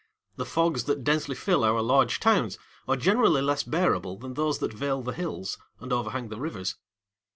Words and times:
The 0.35 0.47
fogs 0.47 0.85
that 0.85 1.03
densely 1.03 1.35
fill 1.35 1.63
our 1.63 1.79
large 1.79 2.19
towns 2.19 2.57
are 2.87 2.95
generally 2.95 3.43
less 3.43 3.61
bearable 3.61 4.17
than 4.17 4.33
those 4.33 4.57
that 4.57 4.73
veil 4.73 5.03
the 5.03 5.11
hills 5.13 5.59
and 5.79 5.93
overhang 5.93 6.29
the 6.29 6.39
rivers. 6.39 6.75